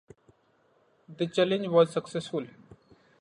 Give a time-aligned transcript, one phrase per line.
[1.15, 2.47] The challenge was successful.